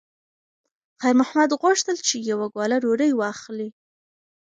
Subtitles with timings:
[1.01, 3.69] خیر محمد غوښتل چې یوه ګوله ډوډۍ واخلي.